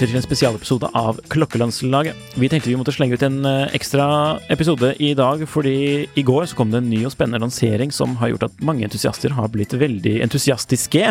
[0.00, 2.16] lytter til en spesialepisode av Klokkelandslaget.
[2.40, 6.46] Vi tenkte vi måtte slenge ut en eh, ekstra episode i dag, fordi i går
[6.48, 9.50] så kom det en ny og spennende lansering som har gjort at mange entusiaster har
[9.52, 11.10] blitt veldig entusiastiske.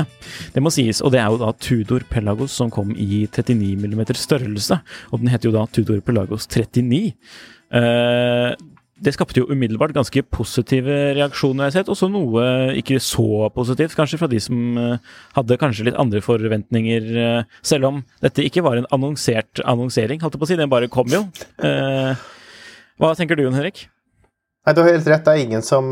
[0.55, 4.01] Det må sies, og det er jo da Tudor Pelagos som kom i 39 mm
[4.17, 4.79] størrelse.
[5.13, 7.13] Og den heter jo da Tudor Pelagos 39.
[7.69, 8.57] Uh,
[9.03, 11.91] det skapte jo umiddelbart ganske positive reaksjoner, jeg har sett.
[11.93, 12.43] Også noe
[12.79, 17.07] ikke så positivt, kanskje, fra de som eh, hadde kanskje litt andre forventninger.
[17.23, 20.59] eh, Selv om dette ikke var en annonsert annonsering, holdt jeg på å si.
[20.59, 21.23] Den bare kom jo.
[21.63, 22.27] Eh,
[22.99, 23.85] Hva tenker du, Jon Henrik?
[24.67, 25.23] Nei, Du har helt rett.
[25.25, 25.87] Det er ingen som,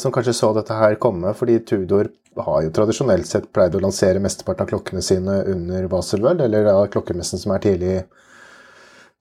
[0.00, 4.20] som kanskje så dette her komme, fordi Tudor har jo tradisjonelt sett pleid å lansere
[4.24, 7.94] mesteparten av klokkene sine under Baselworld, eller ja, klokkemessen som er tidlig,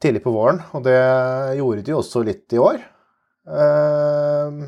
[0.03, 0.63] tidlig på våren.
[0.75, 0.97] Og det
[1.59, 2.81] gjorde de også litt i år.
[3.47, 4.65] Eh,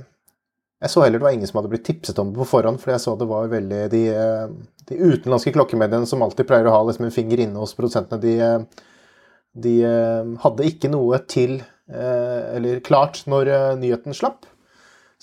[0.78, 2.94] Jeg så heller det var ingen som hadde blitt tipset om det på forhånd, for
[2.94, 4.44] jeg så det var veldig De, eh,
[4.88, 8.36] de utenlandske klokkemediene som alltid pleier å ha liksom en finger inne hos produsentene, de,
[8.40, 8.86] eh,
[9.58, 13.48] de eh, hadde ikke noe til eller klart når
[13.80, 14.44] nyheten slapp.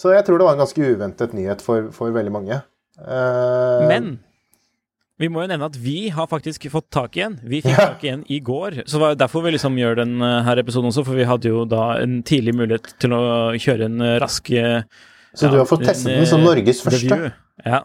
[0.00, 2.56] Så jeg tror det var en ganske uventet nyhet for, for veldig mange.
[3.04, 4.06] Eh, Men
[5.24, 7.38] vi må jo nevne at vi har faktisk fått tak i en.
[7.42, 8.82] Vi fikk tak i en i går.
[8.84, 11.48] Så det var jo derfor vi liksom gjør denne her episoden også, for vi hadde
[11.50, 13.22] jo da en tidlig mulighet til å
[13.56, 17.08] kjøre en eh, rask Så Så du har fått testet den som Norges første?
[17.08, 17.32] review.
[17.64, 17.82] Ja.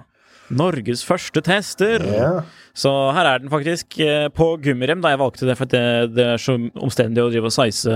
[0.50, 2.02] Norges første tester.
[2.10, 2.30] Ja.
[2.74, 5.84] Så her er den faktisk eh, på gummirem, da jeg valgte det, for det,
[6.18, 7.94] det er så omstendig å drive og size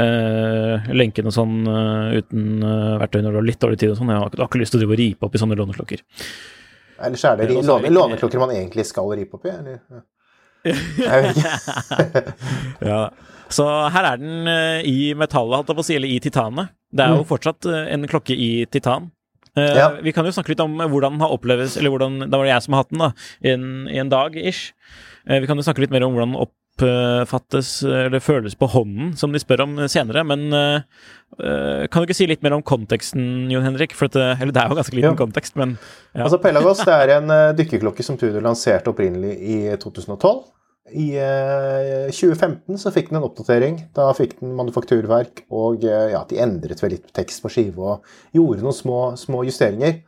[0.00, 3.98] eh, lenken og sånn eh, uten eh, verktøy når du har litt dårlig tid og
[4.00, 4.12] sånn.
[4.12, 6.04] Jeg har, ikke- har ikke lyst til å drive og ripe opp i sånne låneklokker.
[7.02, 9.52] Ellers er det så er låne, det låneklokker man egentlig skal ripe opp i?
[9.52, 9.80] Eller?
[9.90, 10.04] Ja.
[10.66, 12.24] Ikke.
[12.90, 13.00] Ja.
[13.52, 16.72] Så her er den eh, i metallet, holdt jeg på å si, eller i titanet.
[16.90, 19.10] Det er jo fortsatt eh, en klokke i titan.
[19.54, 19.90] Eh, Ja.
[20.02, 22.54] Vi kan jo snakke litt om hvordan den har oppleves, eller hvordan Da var det
[22.56, 23.12] jeg som har hatt den, da,
[23.46, 24.72] i en, i en dag ish.
[25.26, 26.42] Vi kan jo snakke litt mer om hvordan den
[26.82, 30.24] oppfattes, eller føles på hånden, som de spør om senere.
[30.26, 33.94] Men eh, kan du ikke si litt mer om konteksten, Jon Henrik?
[33.96, 35.20] For at, eh, eller det er jo ganske liten Ja.
[35.20, 35.78] kontekst, men
[36.14, 36.24] ja.
[36.26, 40.44] Altså Pelagos det er en uh, dykkerklokke som Tudor lanserte opprinnelig i 2012.
[40.96, 43.80] I uh, 2015 så fikk den en oppdatering.
[43.96, 48.04] Da fikk den manufakturverk, og ja, de endret vel litt tekst på skive og
[48.36, 50.02] gjorde noen små, små justeringer.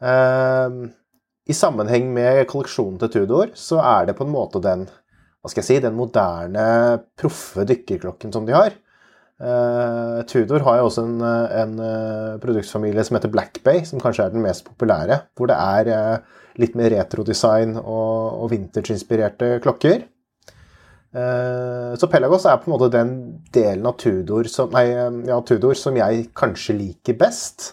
[0.00, 4.86] I sammenheng med kolleksjonen til Tudor så er det på en måte den
[5.40, 6.64] hva skal jeg si, den moderne,
[7.18, 8.76] proffe dykkerklokken som de har.
[9.40, 14.26] Uh, Tudor har jo også en, en uh, produktfamilie som heter Black Bay, som kanskje
[14.26, 15.22] er den mest populære.
[15.32, 20.08] Hvor det er uh, litt mer retrodesign og, og vintage-inspirerte klokker.
[21.10, 23.08] Så Pelagos er på en måte den
[23.50, 24.92] delen av Tudor som, nei,
[25.26, 27.72] ja, Tudor som jeg kanskje liker best.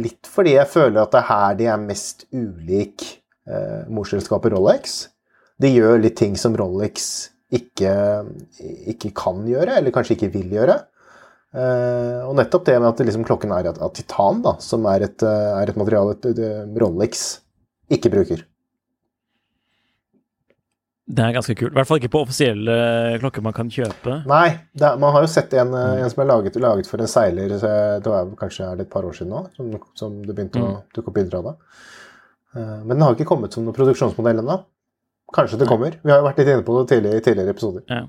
[0.00, 3.04] Litt fordi jeg føler at det er her de er mest ulik
[3.44, 4.96] uh, morsselskapet Rolex.
[5.58, 7.92] De gjør litt ting som Rolex ikke,
[8.92, 10.76] ikke kan gjøre, eller kanskje ikke vil gjøre.
[11.48, 15.24] Uh, og nettopp det med at liksom klokken er av titan, da, som er et,
[15.24, 17.40] eh, er et materiale et, et, Rolex
[17.88, 18.44] ikke bruker.
[21.08, 21.72] det er ganske kult.
[21.72, 22.74] I hvert fall ikke på offisielle
[23.22, 24.18] klokker man kan kjøpe.
[24.28, 27.08] Nei, er, man har jo sett en, eh, en som er laget, laget for en
[27.08, 30.60] seiler Det var kanskje er det et par år siden nå, som, som det begynte
[30.60, 31.54] å dukke opp bilder av det.
[32.60, 34.58] Eh, Men den har ikke kommet som noen produksjonsmodell ennå.
[35.34, 35.98] Kanskje det kommer.
[36.02, 37.84] Vi har jo vært litt inne på det tidligere, i tidligere episoder.
[37.90, 38.06] Ja.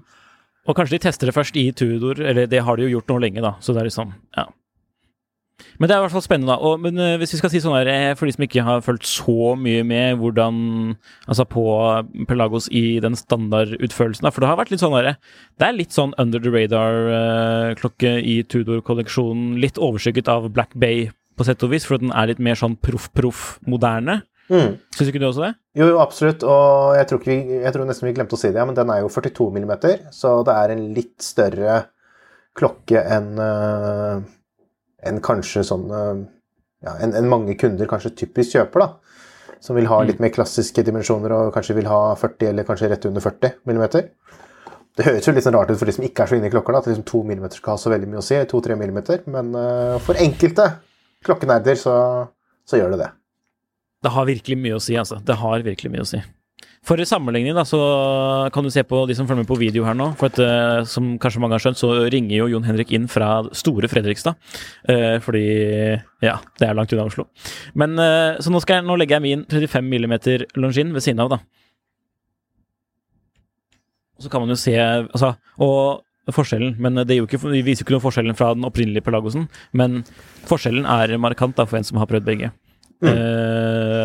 [0.69, 3.19] Og kanskje de tester det først i Tudor, eller det har de jo gjort nå
[3.23, 3.55] lenge, da.
[3.63, 4.45] Så det er liksom, ja.
[5.79, 6.57] Men det er i hvert fall spennende, da.
[6.63, 8.83] Og, men uh, hvis vi skal si sånn her, eh, for de som ikke har
[8.83, 10.59] fulgt så mye med hvordan
[11.29, 11.63] Altså på
[12.29, 14.31] Pelagos i den standardutførelsen, da.
[14.35, 15.17] For det har vært litt sånn herre
[15.59, 19.57] Det er litt sånn under the radar-klokke i Tudor-kolleksjonen.
[19.63, 22.75] Litt overskygget av Black Bay på sett og vis, for den er litt mer sånn
[22.83, 24.21] proff-proff moderne.
[24.49, 24.79] Mm.
[24.97, 25.51] Syns ikke du også det?
[25.77, 26.43] Jo, absolutt.
[26.47, 28.89] Og jeg tror, vi, jeg tror, nesten vi glemte å si det, ja, men den
[28.93, 29.71] er jo 42 mm,
[30.15, 31.77] så det er en litt større
[32.57, 34.17] klokke enn uh,
[35.05, 36.25] en kanskje sånn uh,
[36.83, 39.55] ja, enn en, mange kunder kanskje typisk kjøper, da.
[39.63, 40.07] Som vil ha mm.
[40.07, 43.81] litt mer klassiske dimensjoner og kanskje vil ha 40 eller kanskje rett under 40 mm.
[44.99, 46.53] Det høres jo litt sånn rart ut for de som ikke er så inne i
[46.53, 48.39] klokker, da, at liksom 2 mm skal ha så veldig mye å si.
[48.49, 48.99] 2-3 mm,
[49.35, 50.71] men uh, for enkelte
[51.27, 51.95] klokkenerder så,
[52.67, 53.09] så gjør det det.
[54.03, 55.19] Det har virkelig mye å si, altså.
[55.25, 56.21] Det har virkelig mye å si.
[56.87, 57.77] For sammenligning, da, så
[58.55, 60.13] kan du se på de som følger med på video her nå.
[60.19, 63.43] For at, uh, som kanskje mange har skjønt, så ringer jo Jon Henrik inn fra
[63.51, 64.39] store Fredrikstad.
[64.87, 65.43] Uh, fordi
[66.23, 67.27] ja, det er langt unna Oslo.
[67.77, 70.15] Men uh, Så nå, jeg, nå, legger jeg min 35 mm
[70.63, 71.41] Longin ved siden av, da.
[74.19, 77.87] Og så kan man jo se Altså, og forskjellen, men det, ikke, det viser jo
[77.87, 79.47] ikke noe forskjellen fra den opprinnelige Pelagosen.
[79.75, 80.03] Men
[80.47, 82.51] forskjellen er markant da, for en som har prøvd begge.
[82.99, 83.07] Mm.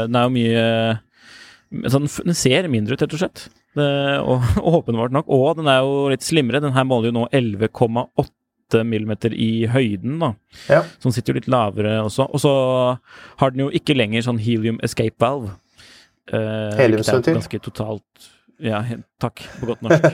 [0.06, 3.46] Den er jo mye sånn, Den ser mindre ut, rett og slett.
[3.74, 3.88] Det,
[4.22, 4.44] og,
[4.78, 5.30] åpenbart nok.
[5.32, 6.62] Og den er jo litt slimmere.
[6.64, 10.32] Den her måler jo nå 11,8 millimeter i høyden, da.
[10.70, 10.84] Ja.
[10.98, 12.28] Så den sitter jo litt lavere også.
[12.30, 12.54] Og så
[13.40, 15.54] har den jo ikke lenger sånn helium escape valve.
[16.32, 17.36] Uh, Heliumsventil?
[17.36, 18.30] Ganske totalt
[18.64, 18.78] Ja,
[19.20, 20.06] takk, på godt norsk.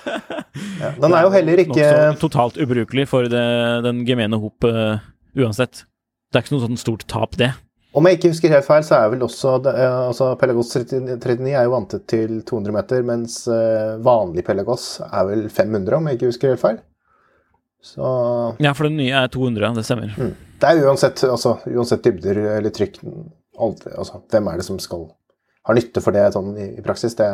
[0.80, 3.42] ja, den er jo heller ikke Nokså totalt ubrukelig for det,
[3.84, 4.96] den gemene hop uh,
[5.36, 5.82] uansett.
[6.32, 7.50] Det er ikke noe sånn stort tap, det.
[7.96, 11.72] Om jeg ikke husker helt feil, så er vel også altså Pelagos 39 er jo
[11.72, 16.52] vantet til 200 meter, mens eh, vanlig Pelagos er vel 500, om jeg ikke husker
[16.52, 16.82] helt feil.
[17.80, 18.10] Så
[18.60, 20.12] Ja, for den nye er 200, det stemmer.
[20.12, 20.34] Mm.
[20.60, 23.00] Det er uansett, altså, uansett dybder eller trykk
[23.64, 25.08] aldri, altså, Hvem er det som skal
[25.66, 27.16] ha nytte for det sånn i, i praksis?
[27.16, 27.30] Det,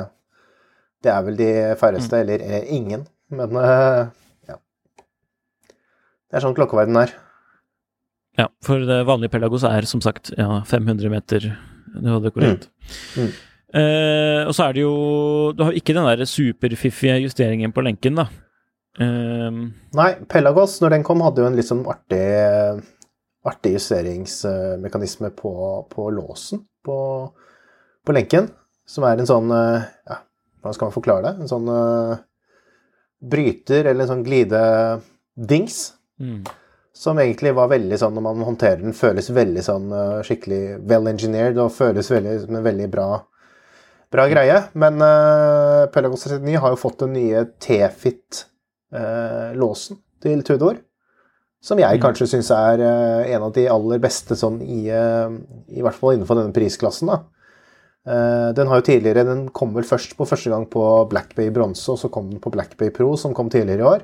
[1.03, 1.51] det, er vel de
[1.81, 2.23] færreste, mm.
[2.23, 3.03] eller eh, ingen.
[3.35, 4.61] Men ja.
[5.67, 7.19] Det er sånn klokkeverden er.
[8.43, 11.53] Ja, for det vanlige Pelagos er som sagt ja, 500 meter
[12.25, 12.69] dekorert.
[13.15, 13.27] Mm.
[13.27, 13.33] Mm.
[13.73, 14.97] Eh, og så er det jo
[15.57, 18.27] Du har ikke den der superfiffige justeringen på lenken, da.
[19.01, 19.61] Eh,
[19.97, 22.25] Nei, Pelagos, når den kom, hadde jo en litt sånn artig,
[23.49, 25.55] artig justeringsmekanisme på,
[25.93, 26.99] på låsen på,
[28.03, 28.51] på, lenken.
[28.89, 30.19] Som er en sånn eh, Ja,
[30.61, 31.45] hvordan skal man forklare det?
[31.45, 32.19] En sånn uh,
[33.23, 35.85] bryter, eller en sånn glidedings.
[36.23, 36.43] Mm
[36.93, 41.07] som egentlig var veldig sånn, når man håndterer den, føles veldig sånn uh, skikkelig well
[41.09, 43.09] engineered og føles veldig som en veldig bra,
[44.13, 44.63] bra greie.
[44.79, 50.77] Men uh, Pelagos 39 har jo fått den nye T-fit-låsen uh, til Tudor.
[51.63, 52.03] Som jeg mm.
[52.03, 56.37] kanskje syns er uh, en av de aller beste sånn i, i hvert fall innenfor
[56.39, 57.09] denne prisklassen.
[57.09, 57.17] da.
[58.59, 61.93] den har jo tidligere, den kom vel først på første gang på Black Bay bronse,
[61.93, 64.01] og så kom den på Black Bay Pro, som kom tidligere i år.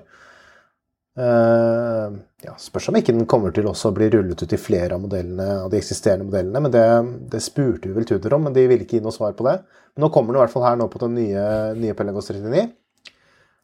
[1.18, 5.02] Uh, ja, spørs om ikke den kommer til å bli rullet ut i flere av
[5.02, 6.60] av de eksisterende modellene.
[6.62, 6.84] men Det,
[7.32, 9.56] det spurte vi vel Tudor om, men de ville ikke gi noe svar på det.
[9.94, 12.68] Men nå kommer den i hvert fall her nå på den nye, nye Pelagos 39.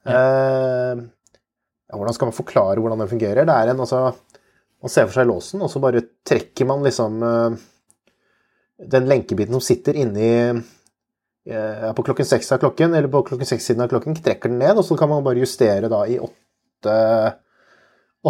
[0.05, 0.17] Ja.
[0.17, 1.05] Uh,
[1.85, 3.47] ja, hvordan skal man forklare hvordan den fungerer?
[3.47, 4.01] Det er en, altså,
[4.83, 7.55] Man ser for seg låsen, og så bare trekker man liksom uh,
[8.83, 10.33] den lenkebiten som sitter inni
[11.45, 14.85] på klokken seks av klokken, eller på klokken seks-siden av klokken, trekker den ned, og
[14.89, 16.95] så kan man bare justere da i åtte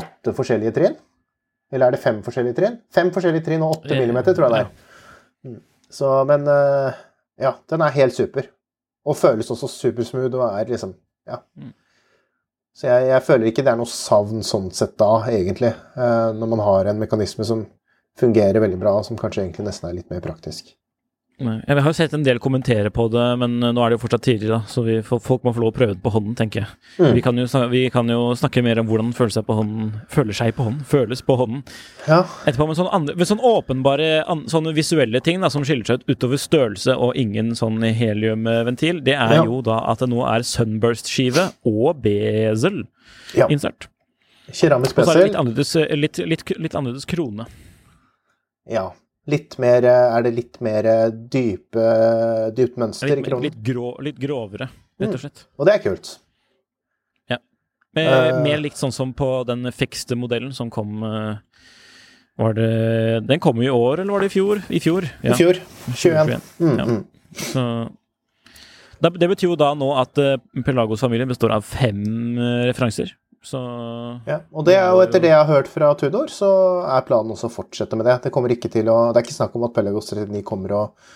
[0.00, 0.96] åtte forskjellige trinn.
[1.74, 2.76] Eller er det fem forskjellige trinn?
[2.94, 4.90] Fem forskjellige trinn og åtte millimeter, tror jeg det er.
[5.44, 5.62] Mm.
[5.94, 7.00] Så, men eh,
[7.44, 8.50] ja, den er helt super.
[9.04, 10.94] Og føles også supersmooth og er liksom
[11.28, 11.40] Ja.
[11.56, 11.72] Mm.
[12.74, 15.70] Så jeg, jeg, føler ikke det er noe savn sånn sett da, egentlig.
[15.94, 17.62] Eh, når man har en mekanisme som
[18.18, 20.72] fungerer veldig bra, og som kanskje egentlig nesten er litt mer praktisk.
[21.34, 24.22] Jeg har jo sett en del kommentere på det, men nå er det jo fortsatt
[24.22, 26.78] tidlig, da, så vi, folk må få lov å prøve det på hånden, tenker jeg.
[27.00, 27.08] Mm.
[27.16, 30.38] Vi, kan jo, vi, kan jo, snakke mer om hvordan føler seg på hånden, føler
[30.38, 31.64] seg på hånden, føles på hånden.
[32.06, 32.20] Ja.
[32.46, 34.08] Etterpå med sånne, andre, med sånne åpenbare
[34.52, 39.18] sånne visuelle ting da, som skiller seg ut utover størrelse og ingen sånn heliumventil, det
[39.18, 39.42] er ja.
[39.42, 42.84] jo da at det nå er sunburst-skive og bezel
[43.34, 43.50] ja.
[43.50, 43.90] insert.
[44.54, 45.02] Keramisk bezel.
[45.02, 47.50] Og så er det litt annerledes, litt, litt, litt annerledes krone.
[48.70, 48.92] Ja.
[49.30, 51.84] Litt mer Er det litt mer dype,
[52.56, 53.46] dypt mønster litt, i kronen?
[53.48, 54.68] Litt, grå, litt, grovere,
[55.00, 55.22] rett og mm.
[55.22, 55.44] slett.
[55.46, 55.54] Mm.
[55.56, 56.10] Og det er kult.
[57.32, 57.38] Ja.
[57.96, 61.00] Med, uh, mer likt sånn som på den fikste modellen som kom
[62.34, 62.70] Var det
[63.30, 64.62] Den kom jo i år, eller var det i fjor?
[64.68, 65.08] I fjor.
[65.22, 65.32] Ja.
[65.32, 65.60] I fjor.
[65.94, 66.48] 21.
[66.60, 66.88] Mm, ja.
[66.90, 67.02] mm.
[67.48, 67.66] Så
[69.04, 72.04] det betyr jo da nå at uh, Pelagos-familien består av fem
[72.68, 73.16] referanser.
[73.44, 73.60] Så
[74.26, 76.48] Ja, og det er jo etter det jeg har hørt fra Tudor, så
[76.88, 78.22] er planen også å fortsette med det.
[78.24, 78.42] Det å
[79.12, 81.12] Det er ikke snakk om at Pelagos 39 kommer og,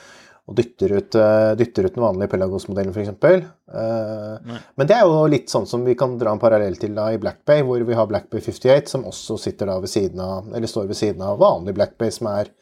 [0.48, 3.48] og dytter, ut, eh, dytter ut den vanlige Pelagos-modellen, f.eks.
[3.68, 7.10] Uh, men det er jo litt sånn som vi kan dra en parallell til da
[7.12, 10.20] i Black Bay, hvor vi har Black Bay 58, som også sitter da ved siden
[10.20, 12.52] av, eller står ved siden av vanlig Black Bay, som er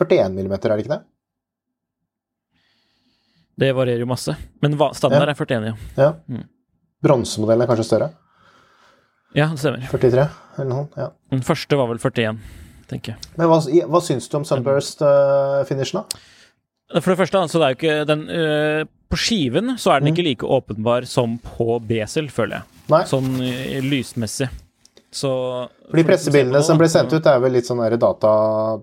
[0.00, 1.02] 41 mm, er det ikke det?
[3.62, 4.34] det varierer jo masse.
[4.60, 5.30] Men standard Ja.
[5.30, 5.74] er 41, ja.
[5.96, 6.12] Ja.
[6.28, 6.48] Mm.
[7.02, 8.10] Bronsemodellen er kanskje større?
[9.34, 9.84] Ja, det stemmer.
[9.88, 10.26] 43,
[10.58, 10.98] eller noe sånt?
[11.00, 11.08] Ja.
[11.32, 12.40] Den første var vel 41,
[12.90, 13.30] tenker jeg.
[13.38, 13.58] Men hva,
[13.88, 16.22] hva syns du om Sunburst-finishen, da?
[17.00, 20.10] For det første, altså, det er jo ikke den øh, På skiven så er den
[20.12, 22.68] ikke like åpenbar som på Besel, føler jeg.
[22.68, 22.90] Mm.
[22.92, 23.00] Nei.
[23.08, 24.50] Sånn øh, lysmessig.
[25.12, 25.30] Så
[25.88, 28.32] For de pressebildene som ble sendt ut, er vel litt sånn der data,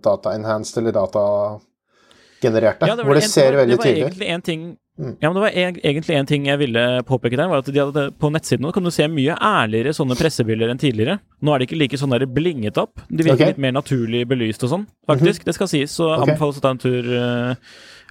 [0.06, 3.82] data-enhanced eller datagenererte, Ja, det hvor det ser tydelig ut.
[3.82, 4.78] det var egentlig en ting Mm.
[5.00, 8.02] Ja, men det var egentlig en ting jeg ville påpeke der, var at de hadde,
[8.20, 11.22] på nettsiden nå kan du se mye ærligere sånne pressebilder enn tidligere.
[11.40, 13.00] Nå er det ikke like sånn der blinget opp.
[13.08, 13.40] De virker Ok.
[13.46, 13.52] Mhm.
[13.54, 15.46] litt mer naturlig belyst og sånn, faktisk.
[15.48, 16.34] Det skal sies, så okay.
[16.34, 17.56] anbefales å ta en tur uh,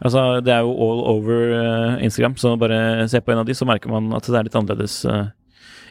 [0.01, 3.53] Altså, det er jo all over uh, Instagram, så bare se på en av de,
[3.59, 5.01] så merker man at det er litt annerledes.
[5.05, 5.27] Uh,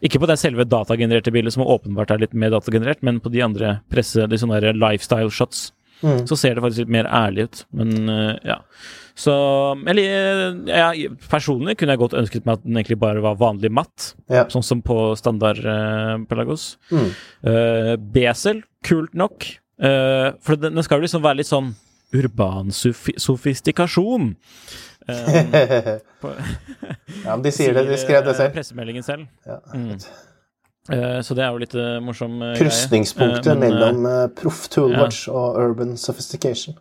[0.01, 3.41] ikke på det selve datagenererte bildet, som åpenbart er litt mer datagenerert, men på de
[3.43, 6.27] andre presse, de sånne lifestyle shots Mm.
[6.29, 7.65] så ser det faktisk litt mer ærlig ut.
[7.73, 8.05] Men
[8.45, 8.59] ja.
[9.17, 9.33] Så
[9.89, 10.91] Eller ja,
[11.31, 14.43] personlig kunne jeg godt ønsket meg at den egentlig bare var vanlig matt, Ja.
[14.53, 16.75] sånn som på standard uh, Pelagos.
[16.93, 17.09] Mm.
[17.41, 19.47] Uh, Besel, kult nok.
[19.81, 21.73] Uh, for den, den skal jo liksom være litt sånn
[22.15, 24.35] urban sofi sofistikasjon.
[25.07, 25.51] Um,
[27.25, 28.53] ja, men de sier det, de skrev det eh, selv.
[28.55, 29.27] pressemeldingen selv.
[29.47, 29.59] Ja.
[29.73, 29.97] Mm.
[30.87, 34.67] Eh, så det er jo litt eh, morsom uh, Krysningspunktet Eh, eh, mellom uh, proff
[34.71, 36.77] toolwatch og urban sophistication.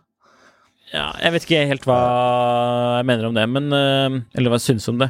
[0.93, 1.97] Ja, jeg vet ikke helt hva
[2.99, 5.09] jeg mener om det, men eh, Eller hva jeg syns om det.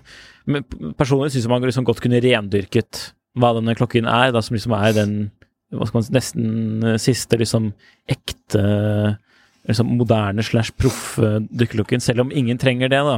[0.50, 0.64] Men
[0.98, 4.74] personlig syns jeg man liksom godt kunne rendyrket hva denne klokken er, da, som liksom
[4.74, 5.12] er den
[5.70, 7.74] man nesten eh, siste liksom
[8.10, 8.64] ekte
[9.68, 13.18] liksom moderne slash proff eh, dykkerklokken, selv om ingen trenger det, da.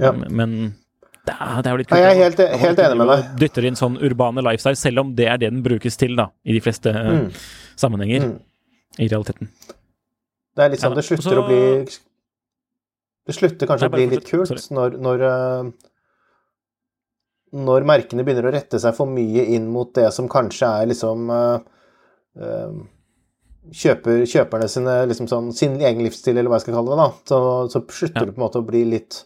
[0.00, 0.12] Ja.
[0.16, 0.54] Men
[1.28, 2.00] det er, det er jo litt kult.
[2.00, 3.24] jeg er helt- helt enig med deg.
[3.42, 6.56] Dytter inn sånn urbane lifestyle, selv om det er det den brukes til, da, i
[6.56, 7.28] de fleste Mm.
[7.76, 8.38] sammenhenger, Mm.
[8.98, 9.48] i realiteten.
[10.58, 11.62] Det er litt sånn, det slutter Og så- å bli
[13.28, 15.70] Det slutter kanskje å bli litt kult når, når uh,
[17.58, 21.30] Når merkene begynner å rette seg for mye inn mot det som kanskje er liksom
[21.32, 21.60] uh,
[22.42, 22.74] uh,
[23.72, 27.00] kjøper, Kjøperne sine liksom sånn, sin egen livsstil, eller hva jeg skal kalle det.
[27.00, 27.40] da, Så,
[27.72, 28.26] så slutter Ja.
[28.28, 29.22] det på en måte å bli litt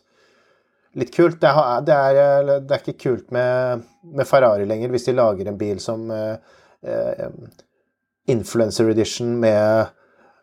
[0.94, 1.38] litt kult.
[1.40, 5.48] Det er, det er, det er ikke kult med, med Ferrari lenger, hvis de lager
[5.48, 6.36] en bil som uh,
[6.84, 7.30] uh,
[8.28, 9.88] influencer edition med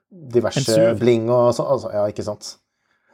[0.09, 1.69] diverse bling og sånn.
[1.75, 2.53] Altså, ja, ikke sant.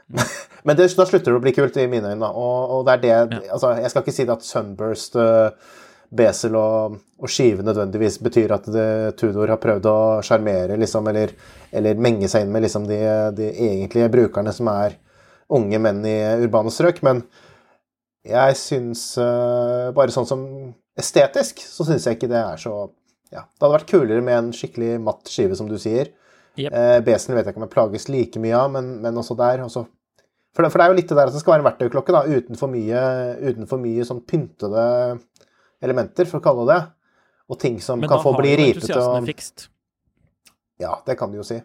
[0.65, 2.29] Men det, da slutter det å bli kult i mine øyne.
[2.29, 3.41] Og, og det er det Ja.
[3.57, 5.73] altså, Jeg skal ikke si det at Sunburst, uh,
[6.15, 11.33] Besel og, og skive nødvendigvis betyr at det, Tudor har prøvd å sjarmere, liksom, eller,
[11.75, 12.99] eller menge seg inn med liksom, de,
[13.35, 14.95] de egentlige brukerne som er
[15.55, 17.25] unge menn i urbane strøk, men
[18.25, 20.45] jeg syns uh, Bare sånn som
[20.97, 22.73] estetisk, så syns jeg ikke det er så
[23.33, 26.13] ja, Det hadde vært kulere med en skikkelig matt skive, som du sier.
[26.57, 26.71] Jep.
[26.73, 29.63] Eh, Besen vet jeg ikke om jeg plages like mye av, men, men også der.
[29.65, 29.85] Også.
[30.55, 32.15] For, det, for det er jo litt det der at det skal være en verktøyklokke
[32.15, 33.01] da, uten for mye,
[33.43, 34.85] uten for mye sånn pyntede
[35.83, 36.81] elementer, for å kalle det.
[37.51, 38.79] Og ting som Men kan da få har bli jo ripete.
[38.87, 39.67] entusiastene Og, fikst.
[40.81, 41.59] ja, det kan du jo si.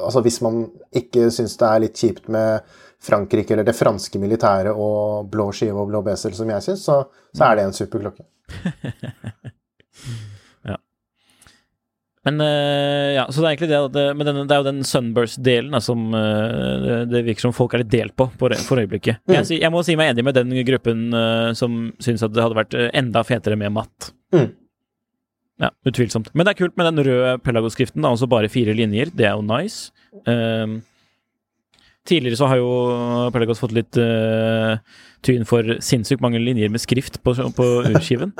[0.00, 0.64] Altså Hvis man
[0.98, 2.64] ikke syns det er litt kjipt med
[3.04, 6.96] Frankrike eller det franske militæret og blå skive og blå besel, som jeg syns, så,
[7.36, 8.24] så er det en super klokke.
[12.24, 14.84] Men eh, ja, så det er egentlig det, det Men den, det er jo den
[14.88, 19.20] Sunburst-delen som eh, det, virker som folk er litt delt på for, for øyeblikket.
[19.28, 19.36] Mm.
[19.36, 22.58] Jeg, jeg må si meg enig med den gruppen eh, som syns at det hadde
[22.58, 24.14] vært enda fetere med matt.
[24.34, 24.48] Mm.
[25.62, 26.32] Ja, utvilsomt.
[26.34, 29.12] Men det er kult med den røde Pelagos-skriften, altså bare fire linjer.
[29.14, 29.92] Det er jo nice.
[30.26, 30.80] Um,
[32.08, 32.72] tidligere så har jo
[33.34, 34.80] Pelagos fått litt uh,
[35.24, 38.34] tyn for sinnssykt mange linjer med skrift på, på urskiven.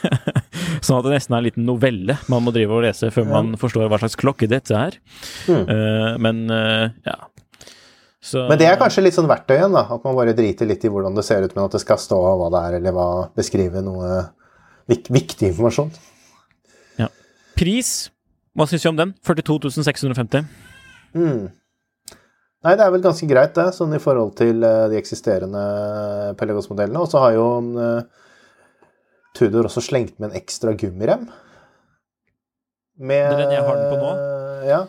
[0.84, 3.52] sånn at det nesten er en liten novelle man må drive og lese før man
[3.60, 4.96] forstår hva slags klokke dette er.
[5.50, 5.64] Mm.
[5.66, 7.18] Uh, men uh, ja.
[8.20, 9.86] Så, Men det er kanskje litt sånn verktøy igjen, da.
[9.96, 12.18] At man bare driter litt i hvordan det ser ut, men at det skal stå
[12.20, 14.18] hva det er, eller hva, beskrive noe
[14.90, 15.88] vik viktig informasjon.
[17.00, 17.08] Ja.
[17.56, 18.10] Pris,
[18.52, 19.14] hva syns vi om den?
[19.24, 20.44] 42 650.
[21.16, 21.48] Mm.
[22.60, 25.62] Nei, det er vel ganske greit, det, sånn i forhold til eh, de eksisterende
[26.36, 27.00] Pelagos-modellene.
[27.00, 27.46] Og så har jo
[27.80, 28.02] eh,
[29.38, 31.24] Tudor også slengt med en ekstra gummirem.
[33.00, 34.10] Med Det er den jeg har den på nå.
[34.12, 34.80] eh, Ja.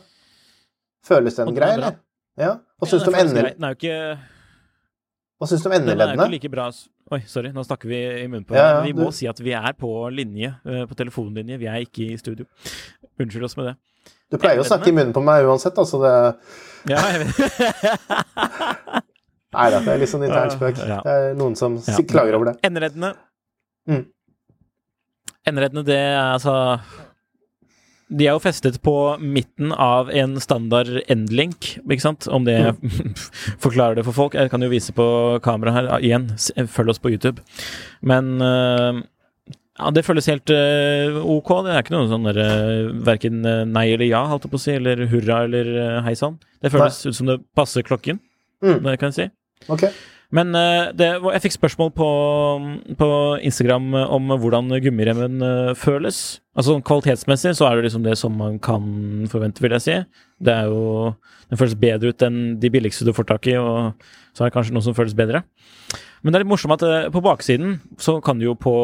[1.08, 1.96] Føles den den grei, er eller?
[2.38, 2.52] Ja.
[2.82, 3.48] Hva syns du om ender...
[3.56, 3.96] Den er jo ikke
[5.42, 6.68] Hva syns du om Den er jo ikke like bra
[7.12, 8.84] Oi, sorry, nå snakker vi i munnen på hverandre.
[8.84, 11.58] ja, Vi må du- si at vi er på linje, eh, på telefonlinje.
[11.60, 12.46] Vi er ikke i studio.
[13.20, 13.76] Unnskyld oss med det.
[14.32, 16.14] Du pleier jo å snakke i munnen på meg uansett, altså det
[16.90, 17.36] Ja, jeg vet.
[19.52, 20.78] Nei da, det er litt sånn intern spøk.
[20.80, 21.02] Ja.
[21.04, 21.98] Det er noen som Ja.
[22.08, 22.56] klager over det.
[22.64, 23.10] Endereddene.
[23.90, 24.06] Mm.
[25.50, 26.54] Endereddene, det er altså
[28.12, 32.28] De er jo festet på midten av en standard endlink, ikke sant?
[32.28, 32.58] Om det
[33.66, 34.34] forklarer det for folk.
[34.36, 35.06] Jeg kan jo vise på
[35.44, 36.28] kamera her igjen.
[36.68, 37.40] Følg oss på YouTube.
[38.04, 39.00] Men øh,
[39.82, 41.52] ja, det føles helt uh, ok.
[41.66, 42.48] Det er ikke noe sånn derre
[43.08, 46.14] verken øh, nei eller ja, holdt jeg på å si, eller hurra eller uh, hei
[46.18, 46.38] sann.
[46.62, 48.22] Det føles ut som det passer klokken,
[48.62, 48.84] Mm.
[48.86, 49.24] det kan jeg si.
[49.74, 49.90] Okay.
[50.32, 52.06] Men eh, det, jeg fikk spørsmål på,
[52.96, 53.08] på
[53.44, 56.20] Instagram eh, om hvordan gummiremmen eh, føles.
[56.56, 58.86] Altså sånn Kvalitetsmessig så er det liksom det som man kan
[59.32, 59.98] forvente, vil jeg si.
[60.40, 61.12] Det er jo
[61.52, 63.92] Den føles bedre ut enn de billigste du får tak i, og
[64.32, 65.42] så er det kanskje noe som føles bedre.
[66.24, 68.76] Men det er litt morsomt at eh, på baksiden så kan du jo på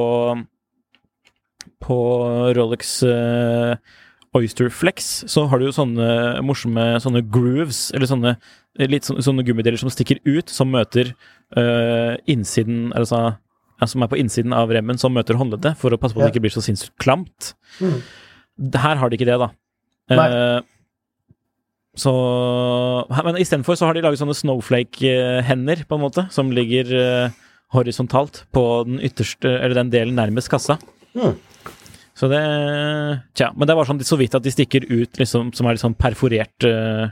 [1.84, 1.98] På
[2.58, 3.76] Rolex eh,
[4.38, 6.08] Oyster Flex så har du jo sånne
[6.46, 8.36] morsomme sånne grooves, eller sånne
[8.78, 11.14] litt sånne, sånne gummideler som stikker ut, som møter
[11.58, 13.38] øh, innsiden Altså
[13.78, 16.28] ja, som er på innsiden av remmen, som møter håndleddet, for å passe på at
[16.28, 16.32] Ja.
[16.32, 17.54] det ikke blir så sinnssykt klamt.
[17.80, 18.00] Mm.
[18.74, 19.50] Her har de ikke det, da.
[20.10, 20.62] Eh,
[21.98, 22.14] så
[23.24, 27.30] Men istedenfor så har de laget sånne snowflake-hender, på en måte, som ligger eh,
[27.74, 30.78] horisontalt på den ytterste, eller den delen nærmest kassa.
[31.14, 31.36] Mm.
[32.18, 32.42] Så det
[33.38, 33.52] Tja.
[33.54, 35.84] Men det er bare sånn så vidt at de stikker ut, liksom, som er litt
[35.84, 37.10] sånn perforert uh,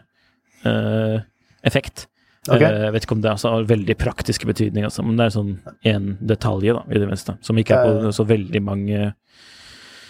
[0.66, 1.18] uh,
[1.66, 2.08] effekt.
[2.50, 5.34] Eh, Jeg vet ikke om det altså, har veldig praktiske betydning, altså, men det er
[5.34, 5.54] sånn
[5.88, 9.00] én detalj da, i det minste, som ikke er på så veldig mange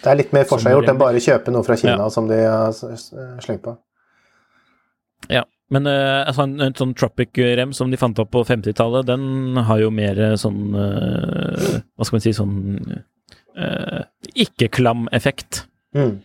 [0.02, 2.08] Det er litt mer forseggjort enn bare kjøpe noe fra Kina Ja.
[2.12, 3.76] som de har slengt på.
[5.32, 5.46] Ja.
[5.72, 9.80] Men uh, altså, en, en sånn Tropic-rem som de fant opp på 50-tallet, den har
[9.80, 12.54] jo mer sånn uh, Hva skal man si sånn
[13.56, 14.04] eh,
[14.46, 15.66] Ikke-klam effekt.
[15.96, 16.18] Mm.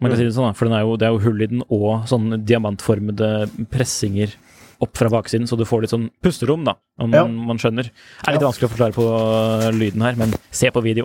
[0.00, 1.48] Man kan si det sånn, da, for den er jo, det er jo hull i
[1.50, 3.30] den og sånne diamantformede
[3.72, 4.34] pressinger
[4.80, 7.24] opp fra baksiden, så du får litt sånn pusterom, da, om Ja.
[7.26, 7.88] man skjønner.
[7.90, 8.46] Det er litt Ja.
[8.48, 9.06] vanskelig å forklare på
[9.74, 11.04] lyden her, men se på video.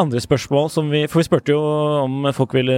[0.00, 1.60] andre spørsmål som vi For vi spurte jo
[2.04, 2.76] om folk ville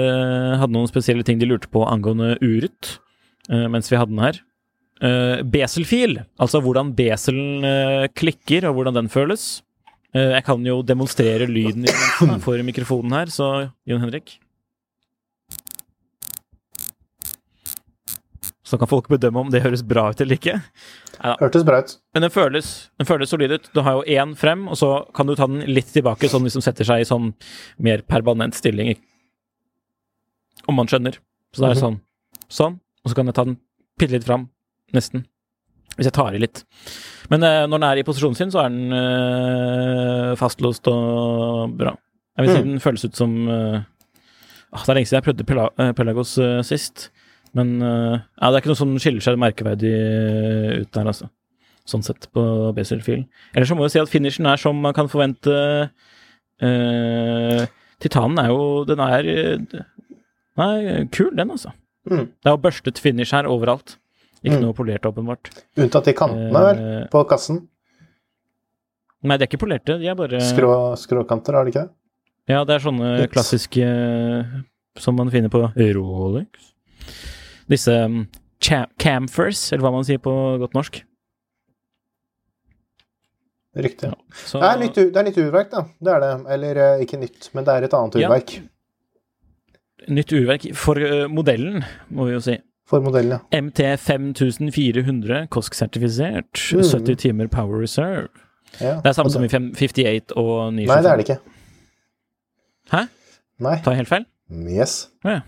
[0.60, 2.96] hadde noen spesielle ting de lurte på angående uret
[3.50, 4.40] eh, mens vi hadde den her.
[5.02, 9.62] Eh, beselfil, altså hvordan beselen eh, klikker, og hvordan den føles.
[10.14, 11.88] Eh, jeg kan jo demonstrere lyden
[12.44, 13.48] for mikrofonen her, så
[13.88, 14.38] Jon Henrik.
[18.72, 20.54] Så kan folk bedømme om det høres bra ut eller ikke.
[21.42, 21.90] Hørtes bra ut.
[22.16, 23.66] Men den føles, den føles solid ut.
[23.76, 26.56] Du har jo én frem, og så kan du ta den litt tilbake, sånn hvis
[26.56, 27.34] den setter seg i sånn
[27.84, 28.94] mer permanent stilling.
[30.70, 31.18] Om man skjønner.
[31.52, 31.82] Så det er Mhm.
[31.84, 32.00] sånn.
[32.48, 32.80] Sånn.
[33.04, 33.58] Og så kan jeg ta den
[33.98, 34.48] pille litt fram.
[34.94, 35.26] Nesten.
[35.98, 36.64] Hvis jeg tar i litt.
[37.28, 41.92] Men eh, når den er i posisjonen sin, så er den eh, fastlåst og bra.
[42.38, 42.68] Jeg vil si Mm.
[42.70, 43.82] den føles ut som eh,
[44.72, 47.10] ah, Det er lenge siden jeg prøvde eh, Pelagos eh, sist.
[47.54, 51.28] Men eh, ja, det er ikke noe som skiller seg merkeverdig eh, ut der, altså.
[51.88, 52.42] Sånn sett, på
[52.76, 53.24] Bezel-filen.
[53.52, 55.50] Ellers så må vi si at finishen er som man kan forvente.
[56.62, 57.64] Uh,
[57.98, 59.26] titanen er jo Den er
[60.60, 61.72] Nei, kul, den, altså.
[62.06, 62.28] Mm.
[62.38, 63.96] Det er jo børstet finish her overalt.
[64.44, 64.62] Ikke Mm.
[64.66, 65.48] noe polert, åpenbart.
[65.80, 67.62] Unntatt i kantene, vel, på kassen.
[69.22, 71.90] Nei, de er ikke polerte, de er bare Skrå, skråkanter, har de ikke det?
[72.50, 73.30] Ja, det er sånne Litt.
[73.32, 73.86] klassiske
[74.98, 76.72] som man finner på Rolex.
[77.70, 78.28] Disse um,
[78.62, 81.02] eller hva man sier på godt norsk.
[83.74, 84.08] Riktig.
[84.10, 85.82] Ja, så- Det, er nytt, det er litt, urverk, da.
[86.00, 86.46] Det er det.
[86.52, 88.28] Eller eh, ikke nytt, men det er et annet Ja.
[88.28, 88.62] urverk.
[90.08, 92.58] Nytt urverk for uh, modellen, må vi jo si.
[92.86, 93.60] For modellen, ja.
[93.60, 96.82] MT 5400, KOSK-sertifisert, Mm.
[96.82, 98.28] 70 timer power reserve.
[98.80, 99.00] ja.
[99.00, 99.32] Det er samme det...
[99.32, 100.86] som i 58 og 925.
[100.86, 101.40] Nei, det er det ikke.
[102.92, 103.06] Hæ?
[103.60, 103.76] Nei.
[103.82, 104.26] Tar jeg helt feil?
[104.50, 105.08] Yes.
[105.24, 105.40] Ja.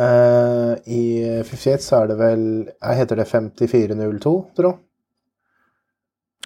[0.00, 1.00] Eh, I
[1.44, 4.78] 58 så er det vel Jeg Heter det 5402, tror jeg?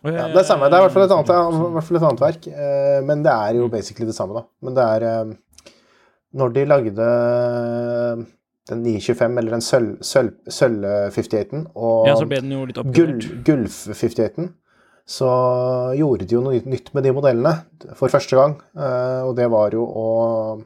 [0.04, 0.66] Ja, det er samme.
[0.68, 1.30] Det er i hvert fall et annet,
[1.72, 2.48] hvert fall et annet verk.
[2.52, 3.60] Uh, men det er Mm.
[3.62, 4.42] jo basically det samme, da.
[4.60, 5.34] Men det er uh,
[6.34, 6.94] Når de lagde
[8.68, 13.20] den 925, eller den sølv- sølv- sølv-58-en, og Ja, så ble den jo litt gull,
[13.46, 14.48] gulf-58-en,
[15.06, 15.28] så
[15.96, 17.54] gjorde de jo noe nytt med de modellene
[17.94, 18.56] for første gang.
[18.76, 20.64] eh, Og det var jo å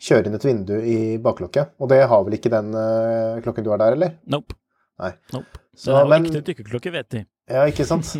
[0.00, 1.74] kjøre inn et vindu i baklokket.
[1.80, 4.16] Og det har vel ikke den uh, klokken du har der, eller?
[4.32, 4.56] Nope.
[5.00, 5.12] Nei.
[5.32, 5.60] nope.
[5.76, 7.22] Så, det er jo men- ekte dykkerklokke, vet de.
[7.50, 8.12] Ja, ikke sant?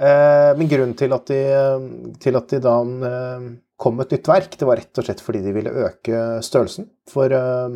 [0.00, 1.82] Eh, men grunnen til at de, eh,
[2.22, 2.72] til at de da
[3.04, 3.42] eh,
[3.76, 6.86] kom med et nytt verk, det var rett og slett fordi de ville øke størrelsen.
[7.10, 7.74] For eh,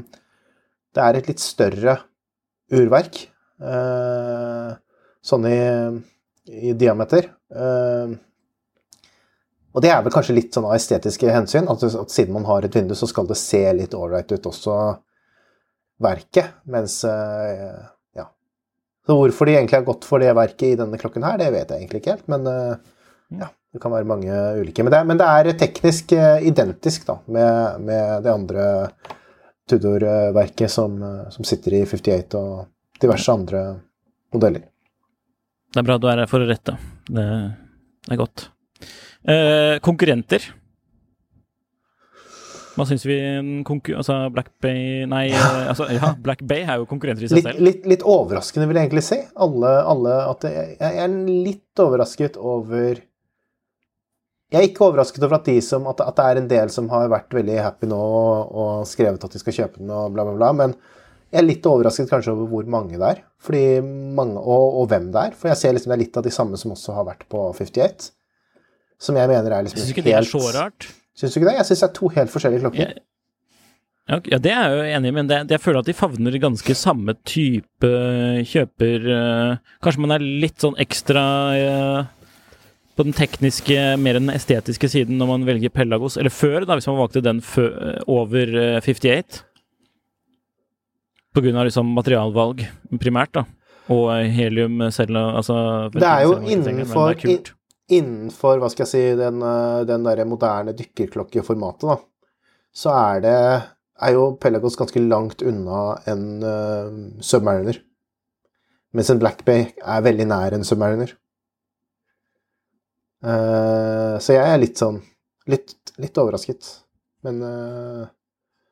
[0.97, 1.99] det er et litt større
[2.73, 3.19] urverk,
[3.61, 4.71] eh,
[5.29, 5.59] sånn i,
[6.71, 7.29] i diameter.
[7.53, 8.15] Eh,
[9.75, 12.63] og det er vel kanskje litt sånn av estetiske hensyn, at, at siden man har
[12.63, 14.77] et vindu, så skal det se litt ålreit ut også,
[16.05, 16.61] verket.
[16.71, 17.75] Mens eh,
[18.19, 18.29] ja.
[19.07, 21.71] Så hvorfor de egentlig har gått for det verket i denne klokken her, det vet
[21.71, 22.95] jeg egentlig ikke helt, men eh,
[23.41, 24.87] ja, det kan være mange ulike.
[24.87, 28.69] Men det, men det er teknisk eh, identisk da, med, med det andre
[29.71, 30.99] Tudor-verket som,
[31.33, 32.67] som sitter i 58 og
[33.01, 33.63] diverse andre
[34.35, 34.67] modeller.
[35.73, 36.77] Det er bra du er her for å rette.
[37.09, 38.51] Det er godt.
[39.25, 40.45] Eh, konkurrenter?
[42.75, 43.17] Hva syns vi.
[43.95, 47.49] Altså Black Bay Nei, eh, altså, ja, Black Bay er jo konkurrenter i seg Litt,
[47.49, 47.65] selv.
[47.65, 49.21] litt, litt overraskende, vil jeg egentlig si.
[49.47, 55.49] Alle, alle at jeg, Jeg er litt overrasket over Jeg er ikke overrasket over at,
[55.49, 58.51] de som, at, at det er en del som har vært veldig happy nå og,
[58.65, 60.51] og skrevet at de skal kjøpe den og bla, bla, bla.
[60.65, 60.77] Men
[61.31, 63.25] jeg er litt overrasket kanskje over hvor mange det er.
[63.43, 63.65] Fordi
[64.19, 65.39] mange, og, og hvem det er.
[65.39, 67.49] For jeg ser liksom det er litt av de samme som også har vært på
[67.55, 68.13] 58.
[69.05, 70.87] Som jeg mener er liksom Syns du ikke det er så rart?
[71.19, 71.59] Syns du ikke det?
[71.61, 72.95] Jeg syns det er to helt forskjellige klokker.
[74.05, 76.35] Ja, ja, det er jeg jo enig i, men det, jeg føler at de favner
[76.43, 77.89] ganske samme type
[78.51, 81.23] kjøper eh, Kanskje man er litt sånn ekstra
[81.57, 82.11] eh,
[82.99, 86.77] på den tekniske, mer enn den estetiske siden når man velger Pelagos, eller før, da,
[86.79, 87.73] hvis man valgte den før,
[88.13, 89.41] over eh, 58.
[91.35, 92.63] På grunn av liksom materialvalg,
[93.03, 93.43] primært, da.
[93.91, 95.57] Og helium selv, altså
[95.93, 97.51] Det er jo innenfor- det er.
[97.93, 101.99] Innenfor hva skal jeg si, den, eh, den der moderne dykkerklokkeformatet, da,
[102.75, 103.39] så er det
[104.03, 107.79] er jo Pelagos ganske langt unna en uh, Submariner.
[108.95, 111.15] Mens en Black Bay er veldig nær en Submariner.
[113.25, 114.99] Uh, så jeg er litt sånn
[115.51, 116.67] litt, litt overrasket.
[117.25, 118.11] Men, uh,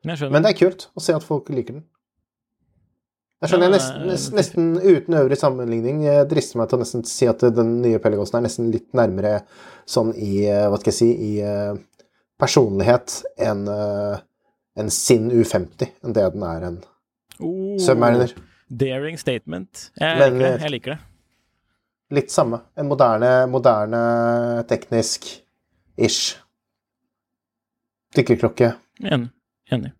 [0.05, 1.87] men det er kult å se at folk liker den.
[3.43, 7.27] Jeg skjønner jeg nesten, nesten, uten øvrig sammenligning jeg drister meg til å nesten si
[7.27, 9.41] at den nye Pelagosen er nesten litt nærmere
[9.89, 11.73] sånn i eh, Hva skal jeg si I eh,
[12.39, 14.23] personlighet enn eh,
[14.79, 16.81] en sin U50 enn det den er en
[17.43, 18.31] Oh, Submariner.
[18.69, 19.91] Daring statement.
[19.99, 20.61] Jeg Men, liker det.
[20.63, 20.99] Jeg liker det.
[22.13, 22.61] Litt samme.
[22.79, 24.03] En moderne, moderne
[24.69, 25.27] teknisk
[25.97, 26.37] ish
[28.17, 28.75] dykkerklokke.
[29.03, 29.33] Enig.
[29.73, 29.95] Enig.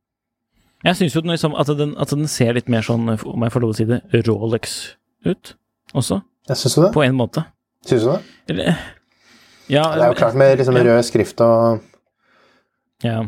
[0.85, 3.53] Jeg syns jo den, liksom, at, den, at den ser litt mer sånn, om jeg
[3.55, 5.53] får lov å si det, Rolex ut
[5.95, 6.91] også, Jeg Syns du det?
[6.97, 7.45] på en måte.
[7.87, 8.21] Syns du det?
[8.51, 8.73] Eller
[9.71, 9.85] Ja.
[9.95, 11.81] Det er jo klart med liksom rød skrift og
[13.05, 13.23] ja.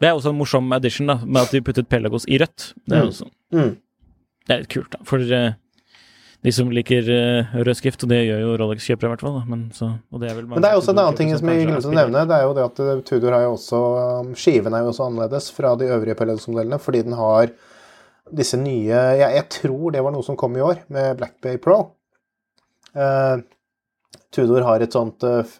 [0.00, 2.72] Det er også en morsom addition, da, med at de puttet Pelagos i rødt.
[2.86, 3.08] Det er, Mm.
[3.08, 3.76] også, mm.
[4.46, 4.98] det er litt kult, da.
[5.04, 5.52] For eh,
[6.44, 9.36] de som liker eh, rød skrift, og det gjør jo Rolex-kjøpere i hvert fall.
[9.48, 11.64] Men, så, og det er vel Men det er også en annen ting som jeg
[11.64, 12.24] glemte å nevne.
[12.28, 13.80] Det er jo det at eh, Tudor har jo også
[14.20, 17.54] um, Skiven er jo også annerledes fra de øvrige Pelados-modellene, fordi den har
[18.34, 21.56] disse nye jeg, jeg tror det var noe som kom i år, med Black Bay
[21.64, 21.80] Pro.
[22.92, 23.40] Uh,
[24.28, 25.56] Tudor har et sånt uh,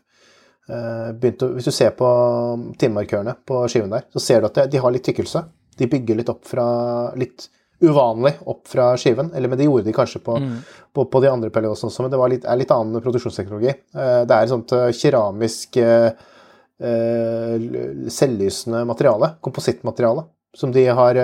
[0.68, 2.12] begynt å, Hvis du ser på
[2.60, 5.46] um, timemarkørene på skiven der, så ser du at de, de har litt tykkelse.
[5.80, 6.68] De bygger litt opp fra
[7.16, 7.48] Litt
[7.82, 9.32] uvanlig opp fra skiven.
[9.34, 10.58] Eller, men det gjorde de kanskje på, Mm.
[10.94, 13.68] på, på de andre Pelios også, men det var litt, er litt annen produksjonsteknologi.
[13.94, 16.10] Eh, Det er et sånt eh, keramisk eh,
[18.10, 20.24] selvlysende materiale, komposittmateriale,
[20.56, 21.14] som de har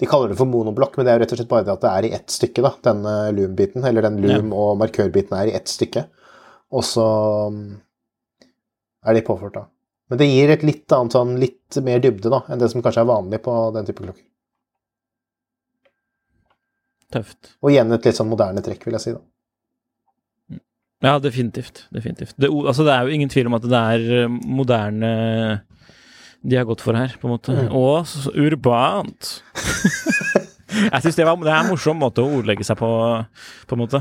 [0.00, 1.82] De kaller det for monoblokk, men det er jo rett og slett bare det at
[1.82, 3.02] det er i ett stykke, da, den
[3.36, 6.06] loom-biten, eller den loom- og markørbiten er i ett stykke.
[6.72, 7.04] Og så
[7.52, 7.74] mm,
[9.04, 9.66] er de påført, da.
[10.08, 13.02] Men det gir et litt annet sånn, litt mer dybde da, enn det som kanskje
[13.04, 14.24] er vanlig på den type klokker.
[17.10, 17.54] Tøft.
[17.62, 19.12] Og igjen et litt sånn moderne trekk, vil jeg si.
[19.16, 19.20] da.
[21.02, 21.86] Ja, definitivt.
[21.94, 22.34] definitivt.
[22.36, 25.12] Det, altså, det er jo ingen tvil om at det er eh, moderne
[26.42, 27.52] de har gått for her, på en måte.
[27.56, 27.70] Mm.
[27.76, 29.30] Og så urbant.
[30.70, 32.88] Jeg syns det, var- det er en morsom måte å ordlegge seg på,
[33.66, 34.00] på en måte.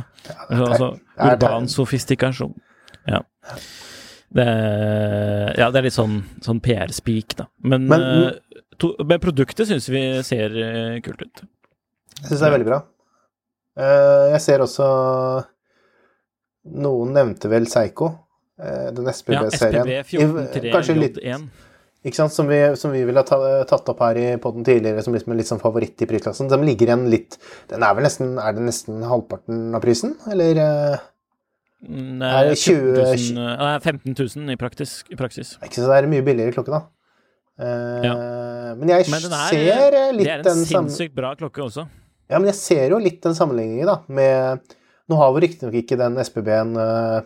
[0.54, 2.54] Altså, det er- urban sofistikasjon.
[3.10, 3.24] Ja.
[4.30, 4.45] Det,
[5.58, 7.48] ja, det er litt sånn, sånn PR-speak, da.
[7.65, 11.41] Men, Men- eh, to, men produktet syns vi ser eh, kult ut.
[12.19, 12.84] Jeg syns det er veldig bra.
[13.80, 14.86] Eh, jeg ser også
[16.80, 18.10] Noen nevnte vel Seigo,
[18.60, 19.88] eh, den Ja, SPB-serien.
[20.04, 21.50] SPB Kanskje litt 143J1.
[22.08, 25.12] Ikke sant, som vi, som vi ville ha tatt opp her i podden tidligere som
[25.15, 26.48] liksom en litt sånn favoritt i prisklassen.
[26.52, 27.36] Den ligger igjen litt
[27.68, 30.62] Den er vel nesten Er det nesten halvparten av prisen, eller?
[30.63, 31.08] eh,
[31.89, 35.54] Nei, Er det 20 000, eh, nei, 15 000 i, praktisk, i praksis.
[35.63, 36.82] Ikke så det er mye billigere klokke, da.
[37.60, 41.88] Eh, Men jeg Men er, ser eh, det er en den sinnssykt bra klokke også.
[42.30, 44.76] Ja, men jeg ser jo litt den sammenligningen, da, med
[45.10, 47.24] Nå har vi riktignok ikke den SPB-en uh,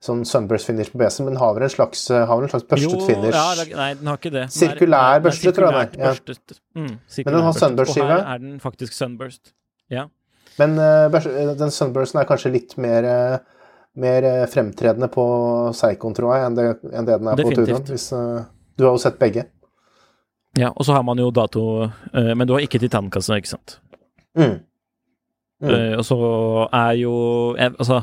[0.00, 3.02] sånn sunburst finish på BC, men har vel en slags, eh, har en slags børstet
[3.04, 3.34] finish.
[3.34, 4.44] ja, nei, den har ikke det.
[4.46, 6.20] Den Sirkulær børste, tror jeg det er.
[6.24, 6.56] Ja.
[6.78, 6.94] Mm,
[7.26, 8.06] Men den har sunburst-skive.
[8.06, 9.52] Og her er den faktisk sunburst.
[9.92, 10.06] Ja.
[10.58, 13.66] Men uh, eh, den sunbursten er kanskje litt mer, eh,
[13.98, 15.26] mer eh, fremtredende på
[15.74, 17.84] Seikon, tror jeg, enn det, enn det den er på Definitivt.
[17.86, 17.92] Tudon.
[17.94, 18.46] Hvis, uh,
[18.78, 19.46] du har jo sett begge.
[20.58, 23.78] ja, og så har man jo dato uh, Men du har ikke titankasse, ikke sant?
[24.38, 24.56] Mm.
[25.58, 25.68] Mm.
[25.68, 26.16] Uh, så
[26.70, 27.12] er jo
[27.58, 27.96] jeg, Altså,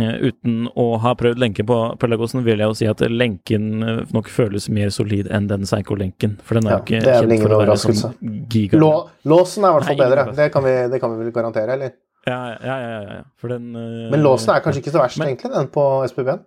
[0.00, 4.00] eh, uten å ha prøvd lenken på Pelagosen, vil jeg jo si at lenken eh,
[4.16, 6.34] nok føles mer solid enn den Psycho-lenken.
[6.42, 8.18] For den er Ja, jo ikke det er kjent for å være sånn
[8.50, 8.80] giga...
[8.82, 8.90] Lå,
[9.30, 10.26] låsen er i hvert fall bedre.
[10.42, 11.94] Det kan, vi, det kan vi vel garantere, eller?
[12.26, 12.88] Ja, ja, ja.
[12.98, 13.48] ja, ja.
[13.54, 16.42] Den Men låsen er kanskje ikke så verst, Men- egentlig, den på SPB-en?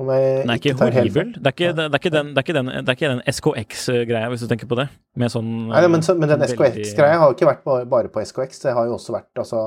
[0.00, 1.32] Om jeg Den er ikke ikke horribel.
[1.36, 3.12] Det er ikke, det, det er ikke den, det er ikke den, det er ikke
[3.12, 4.86] den SKX-greia, hvis du tenker på det.
[5.20, 8.24] Med sånn Nei, men, så, men den SKX-greia har jo ikke vært bare, bare på
[8.24, 8.62] SKX.
[8.64, 9.66] Det har jo også vært altså,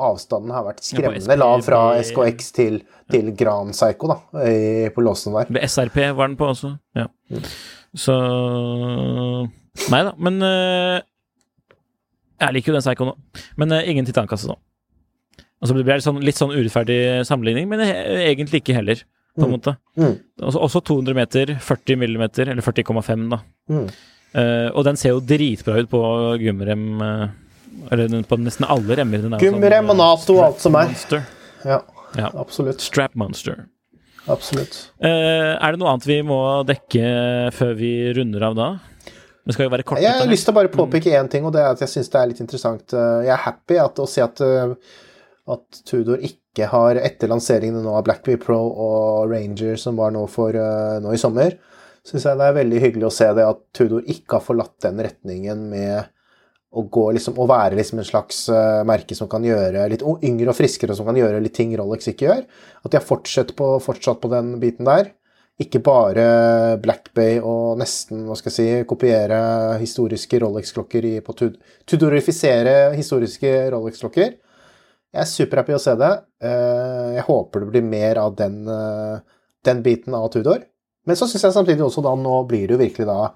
[0.00, 2.80] Avstanden har vært Ja, skremmende lav fra SKX til,
[3.10, 5.50] til Gran Psycho, da, i, på låsen der.
[5.54, 6.74] Ved SRP var den på også.
[6.98, 7.06] Ja.
[7.30, 7.46] Mm.
[7.98, 8.16] Så
[9.90, 10.98] Nei da, men eh,
[12.42, 13.14] Jeg liker jo den Psycho nå.
[13.58, 14.58] Men eh, ingen titankasse nå.
[15.60, 19.02] Altså, det blir sånn, litt sånn urettferdig sammenligning, men eh, egentlig ikke heller,
[19.40, 19.54] på en Mm.
[19.56, 19.72] måte.
[19.96, 20.14] Mm.
[20.46, 23.38] Også, også 200 meter, 40 millimeter, eller 40,5, da.
[23.72, 23.86] Mm.
[24.34, 26.00] Eh, og den ser jo dritbra ut på
[26.38, 27.28] gummirem uh,
[27.90, 29.22] Eller på nesten alle remmer.
[29.24, 30.92] Den er Gummirem sånn, og eh, NATO og alt som er.
[31.64, 31.80] Ja,
[32.18, 32.30] Ja.
[32.38, 32.80] absolutt.
[32.82, 33.64] Strap Monster.
[34.28, 34.90] Absolutt.
[35.02, 37.04] Uh, er det noe annet vi må dekke
[37.56, 38.68] før vi runder av da?
[39.46, 40.02] Det skal jo være kort.
[40.02, 42.10] Jeg har lyst til å bare påpeke én ting, og det er at jeg syns
[42.12, 42.92] det er litt interessant.
[42.92, 44.74] Eh, Jeg er happy at, å se at, eh,
[45.48, 50.24] at Tudor ikke har, etter lanseringen nå av Blackbee Pro og Ranger, som var nå,
[50.30, 51.54] for, eh, nå i sommer,
[52.06, 54.98] syns jeg det er veldig hyggelig å se det at Tudor ikke har forlatt den
[55.04, 56.10] retningen med
[56.70, 60.52] å gå liksom, å være liksom en slags eh, merke som kan gjøre litt yngre
[60.52, 62.44] og friskere, som kan gjøre litt ting Rolex ikke gjør.
[62.82, 65.12] At de har fortsatt på, fortsatt på den biten der.
[65.60, 69.40] Ikke bare Black Bay og nesten hva skal jeg si, kopiere
[69.82, 71.34] historiske Rolex-klokker på
[71.90, 74.38] Tudorifisere historiske Rolex-klokker.
[75.10, 76.10] Jeg er superhappy å se det.
[76.46, 79.18] Eh, Jeg håper det blir mer av den, eh,
[79.66, 80.62] den biten av Tudor.
[81.06, 83.32] Men så syns jeg samtidig også da nå blir det jo virkelig da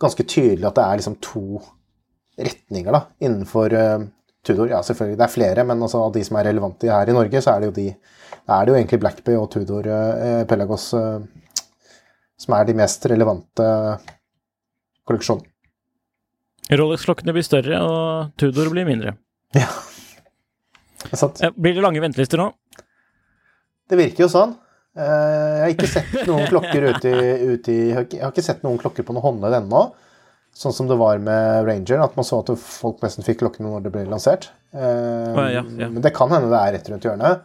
[0.00, 1.60] ganske tydelig at det er liksom to
[2.40, 4.06] retninger da, innenfor eh,
[4.42, 4.70] Tudor.
[4.72, 7.42] Ja, selvfølgelig, det er flere, men altså av de som er relevante her i Norge,
[7.44, 7.88] så er det jo de
[8.48, 11.20] Da er det jo egentlig Blackbay og Tudor eh, Pelagos eh,
[12.40, 13.66] som er de mest relevante
[15.04, 15.44] kolleksjonene.
[16.70, 19.16] Rolex-klokkene blir større, og Tudor blir mindre.
[19.54, 19.66] Ja.
[21.08, 21.22] Det.
[21.46, 22.50] Eh, Blir det lange ventelister nå?
[23.90, 24.52] Det virker jo sånn.
[24.98, 28.62] Eh, Jeg har ikke sett noen klokker ute i, ute i Jeg har ikke- sett
[28.66, 29.92] noen klokker på noe håndledd ennå.
[30.54, 33.84] Sånn som det var med Ranger, at man så at folk nesten fikk klokkene når
[33.84, 34.48] det ble lansert.
[34.74, 35.88] Eh, ja, ja.
[35.88, 37.40] Men det kan hende det er rett rundt hjørnet.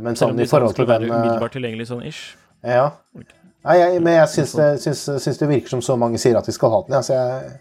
[0.00, 2.34] Men sånn i forhold til den umiddelbart tilgjengelig sånn ish.
[2.64, 2.92] Ja.
[3.64, 6.46] Nei, jeg, men jeg syns det, syns, syns det virker som så mange sier at
[6.48, 6.96] de skal ha den.
[6.96, 7.02] Ja.
[7.04, 7.60] Så jeg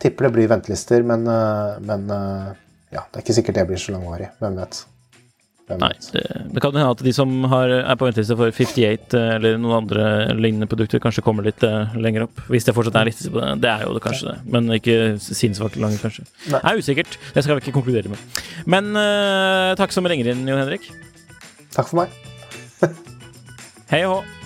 [0.00, 1.24] tipper det blir ventelister, men,
[1.84, 2.08] men
[2.96, 4.30] ja, det er ikke sikkert det blir så langvarig.
[4.40, 4.78] Hvem vet.
[5.66, 6.08] Hvem Nei, vet.
[6.14, 6.22] det,
[6.54, 9.80] det kan hende at de som har, er på venteliste for 58 eh, eller noen
[9.80, 10.04] andre
[10.38, 12.44] lignende produkter, kanskje kommer litt uh, lenger opp.
[12.52, 13.50] Hvis det fortsatt er litt på det.
[13.64, 16.24] Det er jo det kanskje det, men ikke sinnssvakt lange, kanskje.
[16.46, 16.62] Nei.
[16.62, 17.18] Det er usikkert.
[17.34, 18.40] Det skal vi ikke konkludere med.
[18.70, 20.86] Men uh, takk som ringer inn, Jon Henrik.
[21.74, 22.14] Takk for meg.
[23.92, 24.45] Hei og hå.